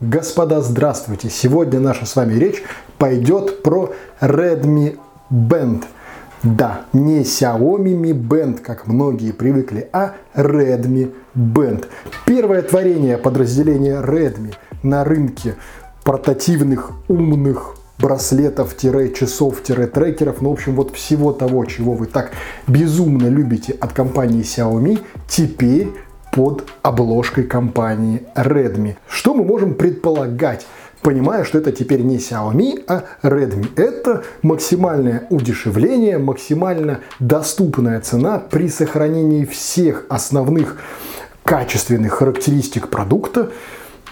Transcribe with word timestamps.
Господа, 0.00 0.62
здравствуйте! 0.62 1.28
Сегодня 1.28 1.78
наша 1.78 2.06
с 2.06 2.16
вами 2.16 2.32
речь 2.32 2.62
пойдет 2.96 3.62
про 3.62 3.92
Redmi 4.22 4.98
Band. 5.30 5.84
Да, 6.42 6.86
не 6.94 7.20
Xiaomi 7.20 8.00
Mi 8.00 8.14
Band, 8.14 8.62
как 8.62 8.86
многие 8.86 9.32
привыкли, 9.32 9.90
а 9.92 10.14
Redmi 10.34 11.12
Band. 11.34 11.84
Первое 12.24 12.62
творение 12.62 13.18
подразделения 13.18 14.00
Redmi 14.00 14.54
на 14.82 15.04
рынке 15.04 15.56
портативных 16.02 16.92
умных 17.08 17.74
браслетов-часов-трекеров, 17.98 20.40
ну, 20.40 20.48
в 20.48 20.52
общем, 20.54 20.76
вот 20.76 20.96
всего 20.96 21.34
того, 21.34 21.66
чего 21.66 21.92
вы 21.92 22.06
так 22.06 22.30
безумно 22.66 23.26
любите 23.26 23.76
от 23.78 23.92
компании 23.92 24.40
Xiaomi, 24.40 24.98
теперь 25.28 25.92
под 26.32 26.68
обложкой 26.82 27.44
компании 27.44 28.22
Redmi. 28.34 28.96
Что 29.08 29.34
мы 29.34 29.44
можем 29.44 29.74
предполагать? 29.74 30.66
понимая, 31.02 31.44
что 31.44 31.56
это 31.56 31.72
теперь 31.72 32.02
не 32.02 32.18
Xiaomi, 32.18 32.84
а 32.86 33.04
Redmi. 33.22 33.68
Это 33.76 34.22
максимальное 34.42 35.26
удешевление, 35.30 36.18
максимально 36.18 37.00
доступная 37.18 38.00
цена 38.00 38.38
при 38.38 38.68
сохранении 38.68 39.46
всех 39.46 40.04
основных 40.10 40.76
качественных 41.44 42.14
характеристик 42.14 42.88
продукта, 42.88 43.50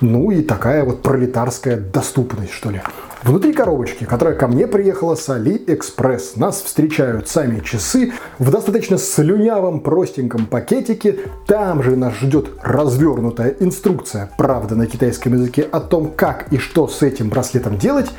ну 0.00 0.30
и 0.30 0.42
такая 0.42 0.84
вот 0.84 1.02
пролетарская 1.02 1.76
доступность, 1.76 2.52
что 2.52 2.70
ли. 2.70 2.80
Внутри 3.24 3.52
коробочки, 3.52 4.04
которая 4.04 4.36
ко 4.36 4.46
мне 4.46 4.68
приехала 4.68 5.16
с 5.16 5.28
AliExpress, 5.28 6.32
нас 6.36 6.62
встречают 6.62 7.28
сами 7.28 7.60
часы 7.60 8.12
в 8.38 8.50
достаточно 8.50 8.96
слюнявом 8.96 9.80
простеньком 9.80 10.46
пакетике. 10.46 11.18
Там 11.46 11.82
же 11.82 11.96
нас 11.96 12.14
ждет 12.14 12.50
развернутая 12.62 13.56
инструкция, 13.58 14.30
правда 14.38 14.76
на 14.76 14.86
китайском 14.86 15.34
языке, 15.34 15.62
о 15.62 15.80
том, 15.80 16.12
как 16.14 16.52
и 16.52 16.58
что 16.58 16.86
с 16.86 17.02
этим 17.02 17.28
браслетом 17.28 17.76
делать. 17.76 18.10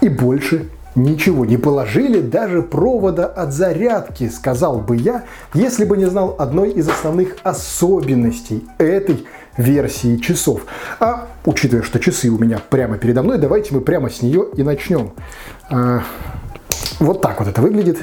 И 0.00 0.08
больше 0.08 0.68
Ничего 0.96 1.46
не 1.46 1.56
положили, 1.56 2.20
даже 2.20 2.62
провода 2.62 3.26
от 3.26 3.52
зарядки, 3.52 4.28
сказал 4.28 4.80
бы 4.80 4.96
я, 4.96 5.22
если 5.54 5.84
бы 5.84 5.96
не 5.96 6.06
знал 6.06 6.34
одной 6.36 6.70
из 6.70 6.88
основных 6.88 7.36
особенностей 7.44 8.66
этой 8.78 9.24
версии 9.56 10.16
часов. 10.16 10.66
А 10.98 11.28
учитывая, 11.44 11.82
что 11.82 11.98
часы 11.98 12.28
у 12.28 12.38
меня 12.38 12.58
прямо 12.58 12.98
передо 12.98 13.22
мной, 13.22 13.38
давайте 13.38 13.74
мы 13.74 13.80
прямо 13.80 14.10
с 14.10 14.22
нее 14.22 14.46
и 14.56 14.62
начнем. 14.62 15.12
А, 15.70 16.02
вот 16.98 17.22
так 17.22 17.40
вот 17.40 17.48
это 17.48 17.60
выглядит. 17.60 17.98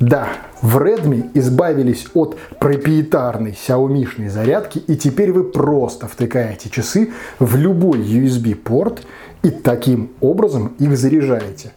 Да, 0.00 0.28
в 0.60 0.78
Redmi 0.78 1.30
избавились 1.34 2.06
от 2.14 2.38
проприетарной 2.58 3.52
Xiaomi 3.52 4.28
зарядки, 4.28 4.78
и 4.78 4.96
теперь 4.96 5.32
вы 5.32 5.44
просто 5.44 6.08
втыкаете 6.08 6.70
часы 6.70 7.12
в 7.38 7.56
любой 7.56 8.00
USB-порт 8.00 9.02
и 9.42 9.50
таким 9.50 10.10
образом 10.20 10.74
их 10.78 10.96
заряжаете. 10.96 11.72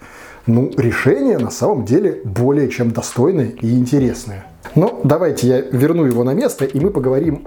Ну, 0.47 0.71
решение 0.77 1.37
на 1.37 1.51
самом 1.51 1.83
деле 1.83 2.21
более 2.23 2.69
чем 2.69 2.91
достойное 2.91 3.51
и 3.61 3.75
интересное. 3.75 4.45
Но 4.75 5.01
давайте 5.03 5.47
я 5.47 5.59
верну 5.59 6.05
его 6.05 6.23
на 6.23 6.33
место, 6.33 6.63
и 6.63 6.79
мы 6.79 6.89
поговорим 6.89 7.43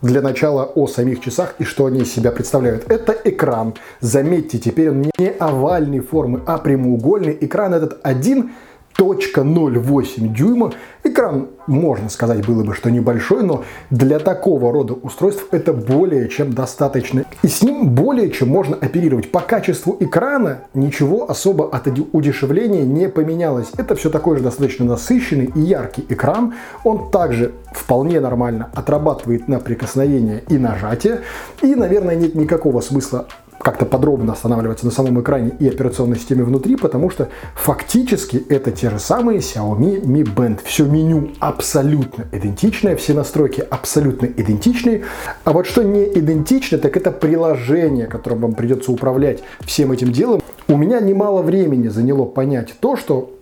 для 0.00 0.22
начала 0.22 0.64
о 0.64 0.86
самих 0.86 1.20
часах 1.20 1.54
и 1.58 1.64
что 1.64 1.84
они 1.84 2.00
из 2.00 2.12
себя 2.12 2.32
представляют. 2.32 2.90
Это 2.90 3.14
экран. 3.24 3.74
Заметьте, 4.00 4.58
теперь 4.58 4.90
он 4.90 5.02
не 5.18 5.28
овальной 5.28 6.00
формы, 6.00 6.40
а 6.46 6.56
прямоугольный. 6.56 7.36
Экран 7.40 7.74
этот 7.74 8.00
один 8.02 8.52
1.08 8.98 10.28
дюйма. 10.34 10.72
Экран, 11.02 11.48
можно 11.66 12.10
сказать, 12.10 12.46
было 12.46 12.62
бы, 12.62 12.74
что 12.74 12.90
небольшой, 12.90 13.42
но 13.42 13.64
для 13.88 14.18
такого 14.18 14.72
рода 14.72 14.92
устройств 14.92 15.46
это 15.50 15.72
более 15.72 16.28
чем 16.28 16.52
достаточно. 16.52 17.24
И 17.42 17.48
с 17.48 17.62
ним 17.62 17.88
более 17.90 18.30
чем 18.30 18.48
можно 18.48 18.76
оперировать. 18.76 19.30
По 19.30 19.40
качеству 19.40 19.96
экрана 19.98 20.62
ничего 20.74 21.30
особо 21.30 21.70
от 21.70 21.86
удешевления 22.12 22.84
не 22.84 23.08
поменялось. 23.08 23.70
Это 23.78 23.94
все 23.94 24.10
такой 24.10 24.36
же 24.36 24.42
достаточно 24.42 24.84
насыщенный 24.84 25.50
и 25.54 25.60
яркий 25.60 26.04
экран. 26.08 26.54
Он 26.84 27.10
также 27.10 27.52
вполне 27.72 28.20
нормально 28.20 28.70
отрабатывает 28.74 29.48
на 29.48 29.58
прикосновение 29.60 30.42
и 30.48 30.58
нажатие. 30.58 31.20
И, 31.62 31.74
наверное, 31.74 32.16
нет 32.16 32.34
никакого 32.34 32.80
смысла 32.80 33.26
как-то 33.60 33.84
подробно 33.84 34.32
останавливаться 34.32 34.86
на 34.86 34.90
самом 34.90 35.20
экране 35.20 35.52
и 35.58 35.68
операционной 35.68 36.16
системе 36.16 36.44
внутри, 36.44 36.76
потому 36.76 37.10
что 37.10 37.28
фактически 37.54 38.36
это 38.48 38.70
те 38.70 38.90
же 38.90 38.98
самые 38.98 39.40
Xiaomi 39.40 40.02
Mi 40.02 40.22
Band. 40.22 40.60
Все 40.64 40.84
меню 40.84 41.30
абсолютно 41.40 42.24
идентичное, 42.32 42.96
все 42.96 43.12
настройки 43.12 43.60
абсолютно 43.60 44.26
идентичные. 44.26 45.04
А 45.44 45.52
вот 45.52 45.66
что 45.66 45.82
не 45.82 46.04
идентично, 46.04 46.78
так 46.78 46.96
это 46.96 47.10
приложение, 47.10 48.06
которым 48.06 48.40
вам 48.40 48.54
придется 48.54 48.92
управлять 48.92 49.40
всем 49.60 49.92
этим 49.92 50.10
делом. 50.10 50.42
У 50.68 50.76
меня 50.76 51.00
немало 51.00 51.42
времени 51.42 51.88
заняло 51.88 52.24
понять 52.24 52.74
то, 52.80 52.96
что 52.96 53.39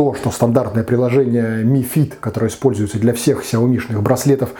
то, 0.00 0.14
что 0.14 0.30
стандартное 0.30 0.82
приложение 0.82 1.62
Mi 1.62 1.86
Fit, 1.86 2.14
которое 2.18 2.46
используется 2.46 2.98
для 2.98 3.12
всех 3.12 3.42
Xiaomi 3.42 4.00
браслетов, 4.00 4.54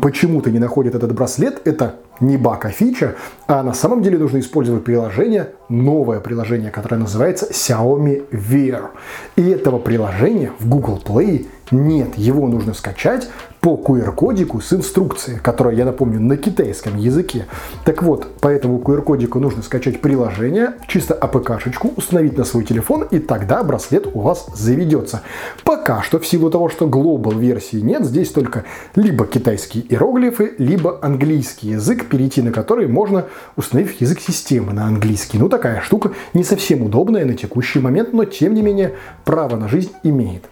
почему-то 0.00 0.52
не 0.52 0.60
находит 0.60 0.94
этот 0.94 1.12
браслет, 1.12 1.60
это 1.64 1.96
не 2.20 2.36
баг, 2.36 2.66
а 2.66 2.68
фича, 2.68 3.16
а 3.48 3.64
на 3.64 3.74
самом 3.74 4.00
деле 4.00 4.16
нужно 4.16 4.38
использовать 4.38 4.84
приложение, 4.84 5.48
новое 5.68 6.20
приложение, 6.20 6.70
которое 6.70 6.98
называется 6.98 7.48
Xiaomi 7.50 8.30
Wear. 8.30 8.90
И 9.34 9.42
этого 9.48 9.80
приложения 9.80 10.52
в 10.60 10.68
Google 10.68 11.02
Play 11.04 11.46
нет, 11.70 12.16
его 12.16 12.46
нужно 12.46 12.74
скачать 12.74 13.28
по 13.66 13.74
QR-кодику 13.74 14.60
с 14.60 14.72
инструкцией, 14.72 15.40
которая, 15.40 15.74
я 15.74 15.84
напомню, 15.84 16.20
на 16.20 16.36
китайском 16.36 16.96
языке. 16.96 17.46
Так 17.84 18.00
вот, 18.00 18.36
по 18.36 18.46
этому 18.46 18.78
QR-кодику 18.78 19.40
нужно 19.40 19.64
скачать 19.64 20.00
приложение, 20.00 20.74
чисто 20.86 21.14
АПК-шечку, 21.14 21.92
установить 21.96 22.38
на 22.38 22.44
свой 22.44 22.62
телефон, 22.62 23.02
и 23.10 23.18
тогда 23.18 23.64
браслет 23.64 24.06
у 24.14 24.20
вас 24.20 24.46
заведется. 24.54 25.22
Пока 25.64 26.02
что, 26.02 26.20
в 26.20 26.26
силу 26.28 26.48
того, 26.48 26.68
что 26.68 26.86
глобал 26.86 27.32
версии 27.32 27.78
нет, 27.78 28.04
здесь 28.04 28.30
только 28.30 28.62
либо 28.94 29.26
китайские 29.26 29.82
иероглифы, 29.90 30.54
либо 30.58 31.00
английский 31.02 31.70
язык, 31.70 32.06
перейти 32.06 32.42
на 32.42 32.52
который 32.52 32.86
можно, 32.86 33.24
установив 33.56 34.00
язык 34.00 34.20
системы 34.20 34.74
на 34.74 34.86
английский. 34.86 35.38
Ну, 35.38 35.48
такая 35.48 35.80
штука 35.80 36.12
не 36.34 36.44
совсем 36.44 36.82
удобная 36.82 37.24
на 37.24 37.34
текущий 37.34 37.80
момент, 37.80 38.12
но 38.12 38.26
тем 38.26 38.54
не 38.54 38.62
менее 38.62 38.94
право 39.24 39.56
на 39.56 39.66
жизнь 39.66 39.90
имеет. 40.04 40.44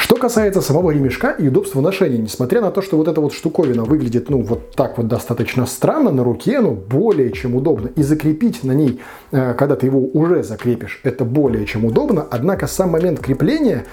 Что 0.00 0.16
касается 0.16 0.62
самого 0.62 0.92
ремешка 0.92 1.30
и 1.32 1.48
удобства 1.48 1.82
ношения, 1.82 2.16
несмотря 2.16 2.62
на 2.62 2.70
то, 2.70 2.80
что 2.80 2.96
вот 2.96 3.06
эта 3.06 3.20
вот 3.20 3.34
штуковина 3.34 3.84
выглядит, 3.84 4.30
ну, 4.30 4.40
вот 4.40 4.70
так 4.70 4.96
вот 4.96 5.08
достаточно 5.08 5.66
странно 5.66 6.10
на 6.10 6.24
руке, 6.24 6.60
ну, 6.60 6.72
более 6.72 7.30
чем 7.32 7.54
удобно. 7.54 7.90
И 7.96 8.02
закрепить 8.02 8.64
на 8.64 8.72
ней, 8.72 8.98
э, 9.30 9.52
когда 9.52 9.76
ты 9.76 9.84
его 9.84 10.00
уже 10.00 10.42
закрепишь, 10.42 11.00
это 11.04 11.26
более 11.26 11.66
чем 11.66 11.84
удобно. 11.84 12.26
Однако 12.30 12.66
сам 12.66 12.90
момент 12.90 13.20
крепления 13.20 13.84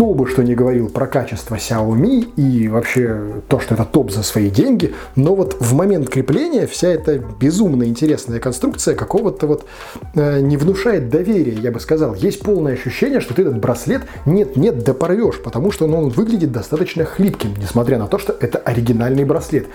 кто 0.00 0.14
бы 0.14 0.26
что 0.26 0.42
ни 0.42 0.54
говорил 0.54 0.88
про 0.88 1.06
качество 1.06 1.56
Xiaomi 1.56 2.32
и 2.34 2.68
вообще 2.68 3.42
то, 3.48 3.60
что 3.60 3.74
это 3.74 3.84
топ 3.84 4.10
за 4.10 4.22
свои 4.22 4.48
деньги, 4.48 4.94
но 5.14 5.34
вот 5.34 5.58
в 5.60 5.74
момент 5.74 6.08
крепления 6.08 6.66
вся 6.66 6.88
эта 6.88 7.18
безумно 7.18 7.84
интересная 7.84 8.40
конструкция 8.40 8.94
какого-то 8.94 9.46
вот 9.46 9.66
э, 10.14 10.40
не 10.40 10.56
внушает 10.56 11.10
доверия, 11.10 11.52
я 11.52 11.70
бы 11.70 11.80
сказал. 11.80 12.14
Есть 12.14 12.40
полное 12.40 12.72
ощущение, 12.72 13.20
что 13.20 13.34
ты 13.34 13.42
этот 13.42 13.58
браслет 13.58 14.00
нет-нет 14.24 14.84
да 14.84 14.94
порвешь, 14.94 15.42
потому 15.42 15.70
что 15.70 15.86
ну, 15.86 15.98
он 15.98 16.08
выглядит 16.08 16.50
достаточно 16.50 17.04
хлипким, 17.04 17.52
несмотря 17.58 17.98
на 17.98 18.06
то, 18.06 18.18
что 18.18 18.34
это 18.40 18.56
оригинальный 18.56 19.24
браслет. 19.24 19.66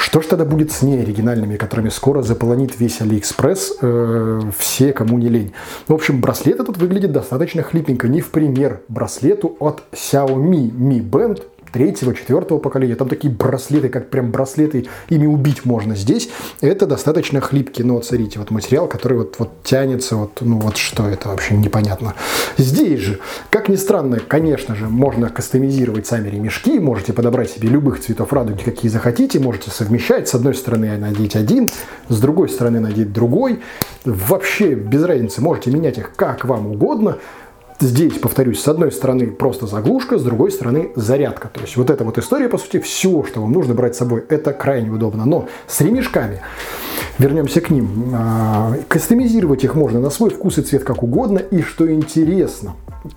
Что 0.00 0.22
ж 0.22 0.26
тогда 0.28 0.46
будет 0.46 0.72
с 0.72 0.80
неоригинальными, 0.80 1.56
которыми 1.56 1.90
скоро 1.90 2.22
заполонит 2.22 2.80
весь 2.80 3.02
Алиэкспресс, 3.02 3.76
э, 3.82 4.40
все, 4.56 4.94
кому 4.94 5.18
не 5.18 5.28
лень? 5.28 5.52
В 5.88 5.92
общем, 5.92 6.22
браслет 6.22 6.58
этот 6.58 6.78
выглядит 6.78 7.12
достаточно 7.12 7.62
хлипенько, 7.62 8.08
не 8.08 8.22
в 8.22 8.30
пример 8.30 8.80
браслету 8.88 9.58
от 9.60 9.82
Xiaomi 9.92 10.70
Mi 10.70 11.02
Band 11.02 11.42
третьего, 11.72 12.14
четвертого 12.14 12.58
поколения. 12.58 12.96
Там 12.96 13.08
такие 13.08 13.32
браслеты, 13.32 13.88
как 13.88 14.10
прям 14.10 14.30
браслеты, 14.30 14.86
ими 15.08 15.26
убить 15.26 15.64
можно. 15.64 15.96
Здесь 15.96 16.30
это 16.60 16.86
достаточно 16.86 17.40
хлипкий. 17.40 17.82
Но 17.82 18.02
смотрите, 18.02 18.38
вот 18.38 18.50
материал, 18.50 18.86
который 18.86 19.18
вот, 19.18 19.36
вот 19.38 19.50
тянется, 19.64 20.16
вот, 20.16 20.38
ну 20.40 20.58
вот 20.58 20.76
что 20.76 21.08
это 21.08 21.28
вообще 21.28 21.54
непонятно. 21.54 22.14
Здесь 22.56 23.00
же, 23.00 23.20
как 23.50 23.68
ни 23.68 23.76
странно, 23.76 24.20
конечно 24.20 24.74
же, 24.74 24.86
можно 24.86 25.28
кастомизировать 25.28 26.06
сами 26.06 26.28
ремешки, 26.28 26.78
можете 26.78 27.12
подобрать 27.12 27.50
себе 27.50 27.68
любых 27.68 28.00
цветов 28.00 28.32
радуги, 28.32 28.62
какие 28.62 28.90
захотите, 28.90 29.38
можете 29.38 29.70
совмещать. 29.70 30.28
С 30.28 30.34
одной 30.34 30.54
стороны 30.54 30.96
надеть 30.98 31.36
один, 31.36 31.70
с 32.08 32.20
другой 32.20 32.48
стороны 32.48 32.80
надеть 32.80 33.12
другой. 33.12 33.60
Вообще 34.04 34.74
без 34.74 35.04
разницы, 35.04 35.40
можете 35.40 35.70
менять 35.70 35.98
их 35.98 36.14
как 36.14 36.44
вам 36.44 36.66
угодно. 36.68 37.18
Здесь, 37.80 38.18
повторюсь, 38.18 38.60
с 38.60 38.68
одной 38.68 38.92
стороны 38.92 39.28
просто 39.28 39.66
заглушка, 39.66 40.18
с 40.18 40.22
другой 40.22 40.50
стороны 40.50 40.90
зарядка. 40.96 41.48
То 41.48 41.62
есть 41.62 41.78
вот 41.78 41.88
эта 41.88 42.04
вот 42.04 42.18
история, 42.18 42.50
по 42.50 42.58
сути, 42.58 42.78
все, 42.78 43.24
что 43.24 43.40
вам 43.40 43.52
нужно 43.52 43.72
брать 43.72 43.94
с 43.94 43.98
собой, 43.98 44.22
это 44.28 44.52
крайне 44.52 44.90
удобно. 44.90 45.24
Но 45.24 45.48
с 45.66 45.80
ремешками, 45.80 46.42
вернемся 47.18 47.62
к 47.62 47.70
ним, 47.70 48.12
а, 48.12 48.74
кастомизировать 48.86 49.64
их 49.64 49.74
можно 49.74 49.98
на 49.98 50.10
свой 50.10 50.28
вкус 50.28 50.58
и 50.58 50.62
цвет 50.62 50.84
как 50.84 51.02
угодно. 51.02 51.38
И 51.38 51.62
что 51.62 51.90
интересно, 51.90 52.74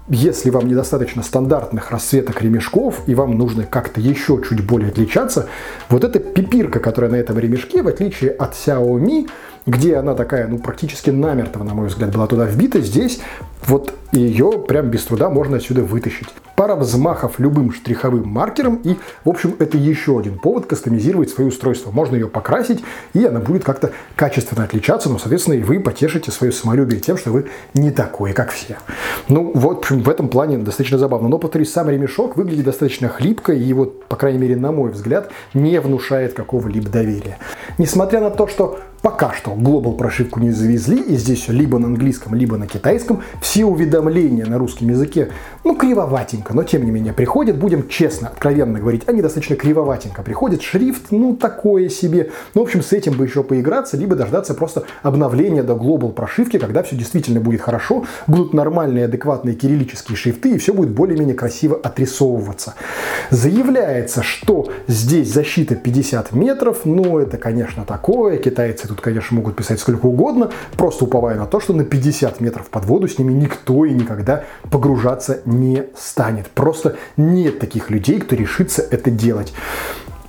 если 0.07 0.50
вам 0.50 0.68
недостаточно 0.68 1.24
стандартных 1.24 1.91
расцветок 1.91 2.41
ремешков, 2.41 3.01
и 3.07 3.15
вам 3.15 3.38
нужно 3.38 3.65
как-то 3.65 4.00
еще 4.00 4.41
чуть 4.47 4.65
более 4.65 4.89
отличаться, 4.89 5.47
вот 5.89 6.03
эта 6.03 6.19
пипирка, 6.19 6.80
которая 6.80 7.12
на 7.12 7.15
этом 7.15 7.38
ремешке, 7.38 7.81
в 7.81 7.88
отличие 7.88 8.31
от 8.31 8.53
Xiaomi, 8.53 9.30
где 9.65 9.95
она 9.95 10.13
такая, 10.13 10.47
ну, 10.47 10.57
практически 10.57 11.09
намертво, 11.09 11.63
на 11.63 11.74
мой 11.74 11.88
взгляд, 11.88 12.12
была 12.13 12.27
туда 12.27 12.45
вбита, 12.45 12.80
здесь 12.81 13.19
вот 13.65 13.94
ее 14.12 14.63
прям 14.68 14.89
без 14.89 15.03
труда 15.03 15.30
можно 15.30 15.57
отсюда 15.57 15.83
вытащить. 15.83 16.27
Пара 16.55 16.75
взмахов 16.75 17.39
любым 17.39 17.73
штриховым 17.73 18.27
маркером 18.27 18.75
и, 18.83 18.97
в 19.25 19.29
общем, 19.29 19.55
это 19.59 19.77
еще 19.77 20.19
один 20.19 20.38
повод 20.38 20.65
кастомизировать 20.65 21.29
свое 21.29 21.50
устройство. 21.50 21.91
Можно 21.91 22.15
ее 22.15 22.27
покрасить, 22.27 22.83
и 23.13 23.25
она 23.25 23.39
будет 23.39 23.63
как-то 23.63 23.91
качественно 24.15 24.63
отличаться, 24.63 25.09
но, 25.09 25.17
соответственно, 25.17 25.55
и 25.55 25.63
вы 25.63 25.79
потешите 25.79 26.31
свое 26.31 26.51
самолюбие 26.51 27.00
тем, 27.00 27.17
что 27.17 27.31
вы 27.31 27.47
не 27.73 27.91
такой, 27.91 28.33
как 28.33 28.51
все. 28.51 28.77
Ну, 29.27 29.51
вот, 29.53 29.77
в 29.77 29.79
общем, 29.79 30.03
в 30.03 30.09
этом 30.09 30.29
плане 30.29 30.57
достаточно 30.57 30.97
забавно. 30.97 31.27
Но, 31.27 31.38
повторюсь, 31.38 31.71
сам 31.71 31.89
ремешок 31.89 32.38
выглядит 32.38 32.65
достаточно 32.65 33.09
хлипко, 33.09 33.53
и 33.53 33.73
вот, 33.73 34.05
по 34.05 34.15
крайней 34.15 34.39
мере, 34.39 34.55
на 34.55 34.71
мой 34.71 34.91
взгляд, 34.91 35.29
не 35.53 35.79
внушает 35.79 36.33
какого-либо 36.33 36.89
доверия. 36.89 37.38
Несмотря 37.77 38.21
на 38.21 38.29
то, 38.29 38.47
что 38.47 38.79
пока 39.03 39.33
что 39.33 39.51
Global 39.51 39.97
прошивку 39.97 40.39
не 40.39 40.51
завезли, 40.51 40.97
и 40.97 41.17
здесь 41.17 41.50
либо 41.50 41.77
на 41.77 41.88
английском, 41.88 42.33
либо 42.33 42.57
на 42.57 42.67
китайском, 42.67 43.21
все 43.41 43.65
уведомления 43.65 44.45
на 44.45 44.57
русском 44.57 44.88
языке, 44.89 45.29
ну, 45.65 45.75
кривоватенько, 45.75 46.53
но 46.53 46.63
тем 46.63 46.85
не 46.85 46.91
менее 46.91 47.11
приходят, 47.11 47.57
будем 47.57 47.89
честно, 47.89 48.29
откровенно 48.29 48.79
говорить, 48.79 49.03
они 49.07 49.21
достаточно 49.21 49.57
кривоватенько 49.57 50.23
приходят, 50.23 50.61
шрифт, 50.61 51.11
ну, 51.11 51.35
такое 51.35 51.89
себе. 51.89 52.31
Ну, 52.55 52.61
в 52.61 52.63
общем, 52.63 52.81
с 52.81 52.94
этим 52.94 53.13
бы 53.13 53.25
еще 53.25 53.44
поиграться, 53.44 53.97
либо 53.97 54.15
дождаться 54.15 54.53
просто 54.53 54.85
обновления 55.01 55.63
до 55.63 55.73
Global 55.73 56.13
прошивки, 56.13 56.57
когда 56.57 56.81
все 56.81 56.95
действительно 56.95 57.41
будет 57.41 57.59
хорошо, 57.59 58.05
будут 58.27 58.53
нормальные, 58.53 59.05
адекватные 59.05 59.55
кириллические 59.55 60.15
шрифты, 60.15 60.55
и 60.55 60.57
все 60.57 60.73
будет 60.73 60.91
более-менее 60.91 61.35
красиво 61.35 61.75
отрисовываться. 61.75 62.75
Заявляется, 63.31 64.23
что 64.23 64.71
здесь 64.88 65.33
защита 65.33 65.75
50 65.75 66.31
метров, 66.31 66.85
ну, 66.85 67.19
это, 67.19 67.38
конечно, 67.38 67.83
такое, 67.83 68.38
китайцы 68.38 68.93
тут, 68.94 69.01
конечно, 69.01 69.36
могут 69.36 69.56
писать 69.56 69.80
сколько 69.80 70.06
угодно, 70.06 70.51
просто 70.78 71.06
уповая 71.06 71.36
на 71.36 71.48
то, 71.48 71.60
что 71.60 71.74
на 71.74 71.84
50 71.84 72.40
метров 72.42 72.69
под 72.69 72.86
воду 72.86 73.07
с 73.07 73.18
ними 73.18 73.34
никто 73.34 73.86
и 73.86 73.94
никогда 73.94 74.44
погружаться 74.69 75.42
не 75.45 75.86
станет. 75.98 76.48
Просто 76.48 76.95
нет 77.18 77.60
таких 77.60 77.90
людей, 77.90 78.19
кто 78.19 78.36
решится 78.36 78.81
это 78.81 79.10
делать 79.10 79.54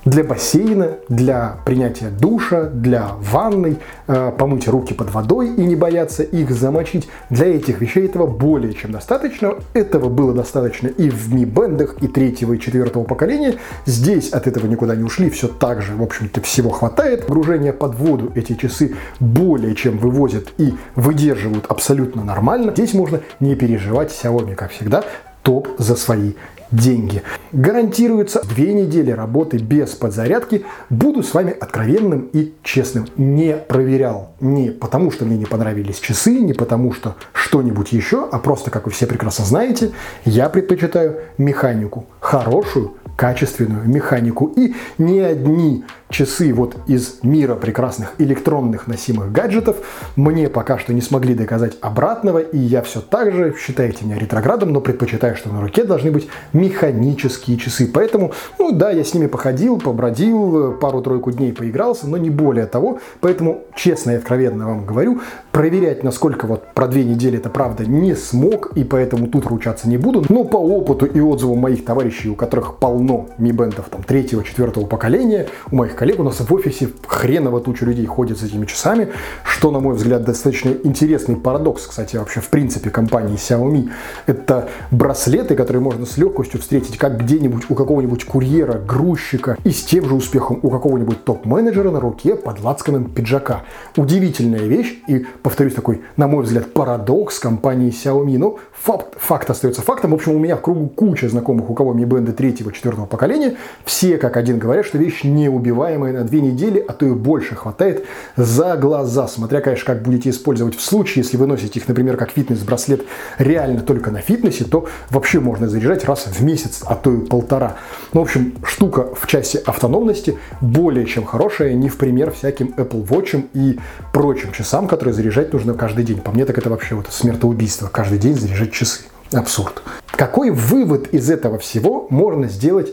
для 0.05 0.23
бассейна, 0.23 0.97
для 1.09 1.57
принятия 1.65 2.09
душа, 2.09 2.65
для 2.65 3.11
ванной, 3.19 3.79
э, 4.07 4.31
помыть 4.37 4.67
руки 4.67 4.93
под 4.93 5.11
водой 5.11 5.49
и 5.55 5.65
не 5.65 5.75
бояться 5.75 6.21
их 6.21 6.51
замочить. 6.51 7.09
Для 7.31 7.47
этих 7.47 7.81
вещей 7.81 8.05
этого 8.05 8.27
более 8.27 8.73
чем 8.73 8.91
достаточно. 8.91 9.55
Этого 9.73 10.09
было 10.09 10.33
достаточно 10.33 10.87
и 10.87 11.09
в 11.09 11.33
Mi 11.33 11.45
Band 11.45 11.97
и 12.01 12.07
третьего 12.07 12.53
и 12.53 12.59
четвертого 12.59 13.03
поколения. 13.03 13.55
Здесь 13.85 14.29
от 14.29 14.45
этого 14.45 14.67
никуда 14.67 14.95
не 14.95 15.03
ушли, 15.03 15.29
все 15.31 15.47
так 15.47 15.81
же, 15.81 15.95
в 15.95 16.03
общем-то, 16.03 16.39
всего 16.41 16.69
хватает. 16.69 17.25
Погружение 17.25 17.73
под 17.73 17.95
воду 17.95 18.31
эти 18.35 18.53
часы 18.53 18.95
более 19.19 19.73
чем 19.73 19.97
вывозят 19.97 20.49
и 20.59 20.75
выдерживают 20.95 21.65
абсолютно 21.67 22.23
нормально. 22.23 22.71
Здесь 22.71 22.93
можно 22.93 23.21
не 23.39 23.55
переживать 23.55 24.11
Xiaomi, 24.11 24.53
как 24.53 24.71
всегда, 24.71 25.03
топ 25.41 25.69
за 25.77 25.95
свои 25.95 26.33
деньги. 26.71 27.21
Гарантируется 27.51 28.41
две 28.43 28.73
недели 28.73 29.11
работы 29.11 29.57
без 29.57 29.91
подзарядки. 29.91 30.65
Буду 30.89 31.23
с 31.23 31.33
вами 31.33 31.51
откровенным 31.51 32.29
и 32.33 32.53
честным. 32.63 33.07
Не 33.17 33.55
проверял 33.55 34.31
не 34.39 34.71
потому, 34.71 35.11
что 35.11 35.25
мне 35.25 35.37
не 35.37 35.45
понравились 35.45 35.99
часы, 35.99 36.39
не 36.39 36.53
потому, 36.53 36.93
что 36.93 37.15
что-нибудь 37.33 37.91
еще, 37.91 38.27
а 38.31 38.39
просто, 38.39 38.71
как 38.71 38.85
вы 38.85 38.91
все 38.91 39.07
прекрасно 39.07 39.45
знаете, 39.45 39.91
я 40.25 40.49
предпочитаю 40.49 41.19
механику. 41.37 42.05
Хорошую, 42.19 42.95
качественную 43.15 43.87
механику. 43.87 44.51
И 44.55 44.75
ни 44.97 45.19
одни 45.19 45.83
часы 46.15 46.53
вот 46.53 46.77
из 46.87 47.19
мира 47.23 47.55
прекрасных 47.55 48.13
электронных 48.19 48.87
носимых 48.87 49.33
гаджетов 49.33 49.75
мне 50.15 50.47
пока 50.47 50.77
что 50.77 50.93
не 50.93 51.01
смогли 51.01 51.35
доказать 51.35 51.73
обратного, 51.81 52.39
и 52.39 52.57
я 52.57 52.81
все 52.83 53.01
так 53.01 53.33
же, 53.33 53.53
считаете 53.59 54.05
меня 54.05 54.17
ретроградом, 54.17 54.71
но 54.71 54.79
предпочитаю, 54.79 55.35
что 55.35 55.49
на 55.49 55.59
руке 55.59 55.83
должны 55.83 56.11
быть 56.11 56.29
механические 56.53 57.57
часы. 57.57 57.91
Поэтому, 57.93 58.31
ну 58.57 58.71
да, 58.71 58.91
я 58.91 59.03
с 59.03 59.13
ними 59.13 59.27
походил, 59.27 59.77
побродил, 59.77 60.77
пару-тройку 60.79 61.33
дней 61.33 61.51
поигрался, 61.51 62.07
но 62.07 62.15
не 62.15 62.29
более 62.29 62.65
того. 62.65 62.99
Поэтому, 63.19 63.63
честно 63.75 64.11
и 64.11 64.15
откровенно 64.15 64.67
вам 64.67 64.85
говорю, 64.85 65.19
проверять, 65.51 66.01
насколько 66.03 66.47
вот 66.47 66.73
про 66.73 66.87
две 66.87 67.03
недели 67.03 67.39
это 67.39 67.49
правда 67.49 67.85
не 67.85 68.15
смог, 68.15 68.71
и 68.77 68.85
поэтому 68.85 69.27
тут 69.27 69.47
ручаться 69.47 69.89
не 69.89 69.97
буду. 69.97 70.23
Но 70.29 70.45
по 70.45 70.57
опыту 70.57 71.05
и 71.05 71.19
отзывам 71.19 71.59
моих 71.59 71.83
товарищей, 71.83 72.29
у 72.29 72.35
которых 72.35 72.77
полно 72.77 73.27
Mi 73.37 73.51
Band 73.51 73.83
там 73.91 74.03
третьего, 74.03 74.45
четвертого 74.45 74.85
поколения, 74.85 75.47
у 75.71 75.75
моих 75.75 75.95
коллег 75.95 76.04
у 76.13 76.23
нас 76.23 76.39
в 76.39 76.53
офисе 76.53 76.89
хреново 77.07 77.59
туча 77.59 77.85
людей 77.85 78.05
ходит 78.05 78.37
с 78.37 78.43
этими 78.43 78.65
часами, 78.65 79.09
что, 79.43 79.71
на 79.71 79.79
мой 79.79 79.95
взгляд, 79.95 80.23
достаточно 80.23 80.71
интересный 80.83 81.35
парадокс, 81.35 81.87
кстати, 81.87 82.17
вообще 82.17 82.41
в 82.41 82.49
принципе 82.49 82.89
компании 82.89 83.35
Xiaomi. 83.35 83.89
Это 84.25 84.69
браслеты, 84.91 85.55
которые 85.55 85.81
можно 85.81 86.05
с 86.05 86.17
легкостью 86.17 86.59
встретить 86.59 86.97
как 86.97 87.17
где-нибудь 87.17 87.63
у 87.69 87.75
какого-нибудь 87.75 88.25
курьера, 88.25 88.79
грузчика 88.79 89.57
и 89.63 89.71
с 89.71 89.83
тем 89.83 90.05
же 90.05 90.15
успехом 90.15 90.59
у 90.61 90.69
какого-нибудь 90.69 91.23
топ-менеджера 91.23 91.89
на 91.91 91.99
руке 91.99 92.35
под 92.35 92.61
лацканом 92.61 93.05
пиджака. 93.05 93.63
Удивительная 93.95 94.65
вещь 94.67 94.99
и, 95.07 95.25
повторюсь, 95.41 95.73
такой, 95.73 96.01
на 96.17 96.27
мой 96.27 96.43
взгляд, 96.43 96.73
парадокс 96.73 97.39
компании 97.39 97.91
Xiaomi. 97.91 98.37
Но 98.37 98.59
факт, 98.73 99.15
факт 99.17 99.49
остается 99.49 99.81
фактом. 99.81 100.11
В 100.11 100.15
общем, 100.15 100.33
у 100.33 100.39
меня 100.39 100.55
в 100.57 100.61
кругу 100.61 100.87
куча 100.87 101.29
знакомых, 101.29 101.69
у 101.69 101.73
кого 101.73 101.93
Mi 101.93 102.03
Band 102.03 102.31
третьего, 102.33 102.71
четвертого 102.71 103.05
поколения. 103.05 103.55
Все 103.85 104.17
как 104.17 104.37
один 104.37 104.59
говорят, 104.59 104.85
что 104.85 104.97
вещь 104.97 105.23
неубиваемая 105.23 105.84
управляемой 105.85 106.13
на 106.13 106.23
две 106.23 106.41
недели, 106.41 106.83
а 106.87 106.93
то 106.93 107.05
и 107.05 107.11
больше 107.11 107.55
хватает 107.55 108.05
за 108.35 108.75
глаза. 108.75 109.27
Смотря, 109.27 109.61
конечно, 109.61 109.85
как 109.85 110.01
будете 110.01 110.29
использовать 110.29 110.75
в 110.75 110.81
случае, 110.81 111.23
если 111.23 111.37
вы 111.37 111.45
носите 111.45 111.79
их, 111.79 111.87
например, 111.87 112.17
как 112.17 112.31
фитнес-браслет 112.31 113.03
реально 113.37 113.81
только 113.81 114.11
на 114.11 114.19
фитнесе, 114.19 114.65
то 114.65 114.87
вообще 115.09 115.39
можно 115.39 115.67
заряжать 115.67 116.05
раз 116.05 116.25
в 116.25 116.43
месяц, 116.43 116.81
а 116.85 116.95
то 116.95 117.13
и 117.13 117.17
полтора. 117.25 117.77
Ну, 118.13 118.21
в 118.21 118.23
общем, 118.23 118.55
штука 118.65 119.13
в 119.13 119.27
части 119.27 119.57
автономности 119.57 120.37
более 120.61 121.05
чем 121.05 121.25
хорошая, 121.25 121.73
не 121.73 121.89
в 121.89 121.97
пример 121.97 122.31
всяким 122.31 122.73
Apple 122.77 123.07
Watch 123.07 123.47
и 123.53 123.79
прочим 124.11 124.51
часам, 124.51 124.87
которые 124.87 125.13
заряжать 125.13 125.53
нужно 125.53 125.73
каждый 125.73 126.03
день. 126.03 126.21
По 126.21 126.31
мне, 126.31 126.45
так 126.45 126.57
это 126.57 126.69
вообще 126.69 126.95
вот 126.95 127.07
смертоубийство. 127.11 127.87
Каждый 127.87 128.17
день 128.17 128.35
заряжать 128.35 128.71
часы. 128.71 129.01
Абсурд. 129.31 129.81
Какой 130.07 130.51
вывод 130.51 131.13
из 131.13 131.29
этого 131.29 131.57
всего 131.57 132.07
можно 132.09 132.47
сделать 132.47 132.89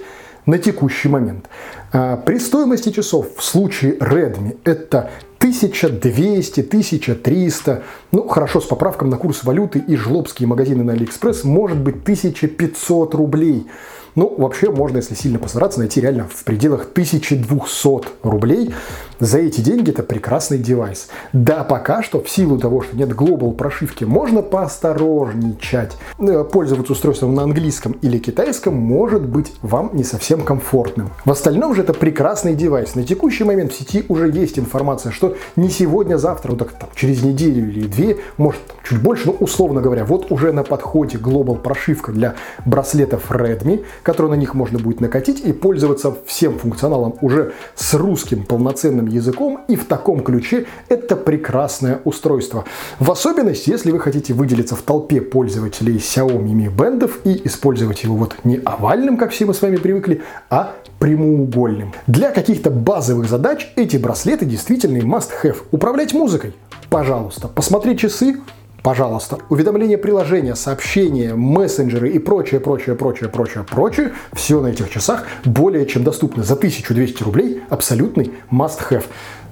на 0.47 0.59
текущий 0.59 1.09
момент. 1.09 1.47
А, 1.93 2.17
при 2.17 2.39
стоимости 2.39 2.91
часов 2.91 3.37
в 3.37 3.43
случае 3.43 3.97
Redmi 3.99 4.57
это 4.65 5.11
1200, 5.39 6.61
1300, 6.61 7.83
ну 8.13 8.29
хорошо, 8.29 8.61
с 8.61 8.65
поправком 8.65 9.11
на 9.11 9.19
курс 9.19 9.45
валюты 9.45 9.79
и 9.87 9.97
жлобские 9.97 10.47
магазины 10.47 10.85
на 10.85 10.95
Алиэкспресс 10.95 11.45
может 11.45 11.79
быть 11.79 11.97
1500 11.97 13.15
рублей. 13.15 13.67
Ну, 14.15 14.35
вообще 14.37 14.71
можно, 14.71 14.99
если 14.99 15.15
сильно 15.15 15.39
постараться, 15.39 15.79
найти 15.79 16.01
реально 16.01 16.29
в 16.29 16.45
пределах 16.45 16.89
1200 16.93 18.09
рублей. 18.23 18.75
За 19.21 19.39
эти 19.39 19.61
деньги 19.61 19.91
это 19.91 20.03
прекрасный 20.03 20.59
девайс. 20.59 21.09
Да, 21.33 21.65
пока 21.65 22.03
что, 22.03 22.21
в 22.21 22.29
силу 22.29 22.59
того, 22.59 22.83
что 22.83 22.97
нет 22.97 23.11
Global 23.11 23.53
прошивки, 23.55 24.05
можно 24.05 24.43
поосторожничать. 24.43 25.93
Э, 26.19 26.45
пользоваться 26.45 26.93
устройством 26.93 27.35
на 27.35 27.45
английском 27.45 27.93
или 28.03 28.19
китайском 28.19 28.75
может 28.75 29.23
быть 29.23 29.53
вам 29.63 29.91
не 29.95 30.05
совсем 30.05 30.43
комфортным. 30.43 31.11
В 31.25 31.31
остальном 31.31 31.75
же 31.75 31.83
это 31.83 31.95
прекрасный 31.95 32.55
девайс. 32.55 32.95
На 32.95 33.05
текущий 33.05 33.45
момент 33.45 33.73
в 33.73 33.79
сети 33.79 34.05
уже 34.09 34.31
есть 34.31 34.59
информация, 34.59 35.13
что 35.13 35.37
не 35.57 35.71
сегодня, 35.71 36.19
завтра, 36.19 36.51
ну 36.51 36.57
так 36.59 36.73
там, 36.73 36.91
через 36.95 37.23
неделю 37.23 37.71
или 37.71 37.87
две, 37.87 38.19
может 38.37 38.61
чуть 38.93 39.03
больше, 39.03 39.27
но 39.27 39.33
условно 39.33 39.81
говоря, 39.81 40.05
вот 40.05 40.31
уже 40.31 40.53
на 40.53 40.63
подходе 40.63 41.17
Global 41.17 41.59
прошивка 41.59 42.13
для 42.13 42.35
браслетов 42.67 43.31
Redmi, 43.31 43.85
которую 44.03 44.31
на 44.31 44.35
них 44.35 44.55
можно 44.55 44.79
будет 44.79 45.01
накатить 45.01 45.41
и 45.41 45.53
пользоваться 45.53 46.15
всем 46.27 46.59
функционалом 46.59 47.15
уже 47.23 47.53
с 47.75 47.95
русским 47.95 48.45
полноценным 48.45 49.07
языком 49.07 49.61
и 49.69 49.77
в 49.77 49.87
таком 49.87 50.23
ключе 50.23 50.67
это 50.89 51.17
прекрасное 51.17 52.01
устройство. 52.05 52.65
В 52.99 53.11
особенности, 53.11 53.71
если 53.71 53.91
вы 53.91 53.99
хотите 53.99 54.35
выделиться 54.35 54.77
в 54.77 54.83
толпе 54.83 55.21
пользователей 55.21 55.97
Xiaomi 55.97 56.53
Mi 56.53 56.75
Band 56.75 57.11
и 57.25 57.47
использовать 57.47 58.03
его 58.05 58.17
вот 58.17 58.35
не 58.45 58.61
овальным, 58.65 59.17
как 59.17 59.31
все 59.31 59.47
мы 59.47 59.55
с 59.55 59.63
вами 59.63 59.77
привыкли, 59.77 60.23
а 60.51 60.75
прямоугольным. 60.99 61.93
Для 62.07 62.31
каких-то 62.31 62.71
базовых 62.71 63.29
задач 63.29 63.73
эти 63.77 63.97
браслеты 63.97 64.45
действительно 64.45 64.99
must-have. 64.99 65.57
Управлять 65.71 66.13
музыкой? 66.13 66.55
Пожалуйста. 66.91 67.49
Посмотреть 67.49 68.01
часы? 68.01 68.37
Пожалуйста, 68.83 69.39
уведомления 69.49 69.97
приложения, 69.97 70.57
сообщения, 70.57 71.37
мессенджеры 71.37 72.11
и 72.11 72.19
прочее, 72.19 72.59
прочее, 72.59 72.97
прочее, 72.97 73.29
прочее, 73.29 73.65
прочее, 73.69 74.13
все 74.33 74.61
на 74.61 74.69
этих 74.69 74.91
часах 74.91 75.25
более 75.45 75.87
чем 75.87 76.03
доступно. 76.03 76.43
За 76.43 76.55
1200 76.55 77.23
рублей 77.23 77.63
абсолютный 77.71 78.33
must-have. 78.51 79.05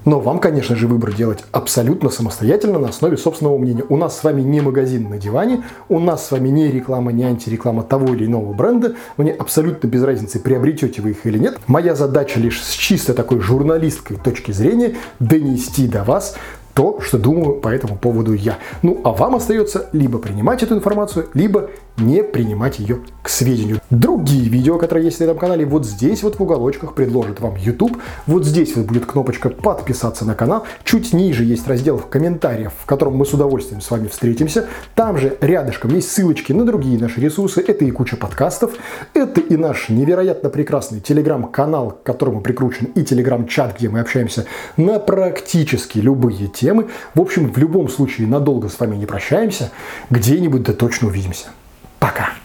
Но 0.04 0.18
вам, 0.18 0.38
конечно 0.38 0.74
же, 0.74 0.88
выбор 0.88 1.12
делать 1.12 1.44
абсолютно 1.52 2.08
самостоятельно 2.08 2.78
на 2.78 2.88
основе 2.88 3.16
собственного 3.16 3.58
мнения. 3.58 3.84
У 3.88 3.96
нас 3.96 4.18
с 4.18 4.24
вами 4.24 4.40
не 4.40 4.60
магазин 4.60 5.10
на 5.10 5.18
диване, 5.18 5.62
у 5.88 6.00
нас 6.00 6.26
с 6.26 6.30
вами 6.30 6.48
не 6.48 6.68
реклама, 6.68 7.12
не 7.12 7.22
антиреклама 7.24 7.82
того 7.82 8.14
или 8.14 8.24
иного 8.24 8.52
бренда. 8.52 8.94
Мне 9.16 9.32
абсолютно 9.32 9.86
без 9.86 10.02
разницы, 10.02 10.40
приобретете 10.40 11.02
вы 11.02 11.10
их 11.10 11.26
или 11.26 11.38
нет. 11.38 11.58
Моя 11.66 11.94
задача 11.94 12.40
лишь 12.40 12.62
с 12.62 12.72
чисто 12.72 13.14
такой 13.14 13.40
журналистской 13.40 14.16
точки 14.16 14.52
зрения 14.52 14.96
донести 15.20 15.86
до 15.86 16.02
вас 16.02 16.34
то, 16.80 16.98
что 17.02 17.18
думаю 17.18 17.56
по 17.60 17.68
этому 17.68 17.98
поводу 17.98 18.32
я. 18.32 18.56
Ну, 18.80 19.02
а 19.04 19.10
вам 19.10 19.36
остается 19.36 19.90
либо 19.92 20.18
принимать 20.18 20.62
эту 20.62 20.74
информацию, 20.74 21.28
либо 21.34 21.68
не 21.98 22.22
принимать 22.22 22.78
ее 22.78 23.00
к 23.22 23.28
сведению. 23.28 23.79
Другие 23.90 24.48
видео, 24.48 24.78
которые 24.78 25.06
есть 25.06 25.18
на 25.18 25.24
этом 25.24 25.36
канале, 25.36 25.66
вот 25.66 25.84
здесь 25.84 26.22
вот 26.22 26.38
в 26.38 26.42
уголочках 26.42 26.94
предложит 26.94 27.40
вам 27.40 27.56
YouTube. 27.56 27.98
Вот 28.26 28.44
здесь 28.44 28.76
вот 28.76 28.86
будет 28.86 29.04
кнопочка 29.04 29.50
подписаться 29.50 30.24
на 30.24 30.36
канал. 30.36 30.64
Чуть 30.84 31.12
ниже 31.12 31.42
есть 31.42 31.66
раздел 31.66 31.98
в 31.98 32.06
комментариях, 32.06 32.72
в 32.72 32.86
котором 32.86 33.16
мы 33.16 33.26
с 33.26 33.32
удовольствием 33.32 33.80
с 33.80 33.90
вами 33.90 34.06
встретимся. 34.06 34.68
Там 34.94 35.18
же 35.18 35.36
рядышком 35.40 35.92
есть 35.92 36.12
ссылочки 36.12 36.52
на 36.52 36.64
другие 36.64 37.00
наши 37.00 37.20
ресурсы. 37.20 37.64
Это 37.66 37.84
и 37.84 37.90
куча 37.90 38.16
подкастов. 38.16 38.74
Это 39.12 39.40
и 39.40 39.56
наш 39.56 39.88
невероятно 39.88 40.50
прекрасный 40.50 41.00
телеграм-канал, 41.00 41.90
к 41.90 42.04
которому 42.04 42.42
прикручен 42.42 42.86
и 42.94 43.02
телеграм-чат, 43.02 43.76
где 43.76 43.88
мы 43.88 43.98
общаемся 43.98 44.46
на 44.76 45.00
практически 45.00 45.98
любые 45.98 46.46
темы. 46.46 46.86
В 47.14 47.20
общем, 47.20 47.52
в 47.52 47.58
любом 47.58 47.88
случае 47.88 48.28
надолго 48.28 48.68
с 48.68 48.78
вами 48.78 48.94
не 48.94 49.06
прощаемся. 49.06 49.72
Где-нибудь 50.10 50.62
да 50.62 50.74
точно 50.74 51.08
увидимся. 51.08 51.48
Пока. 51.98 52.39